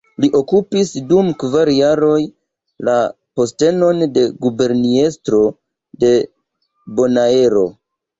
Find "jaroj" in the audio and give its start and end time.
1.73-2.23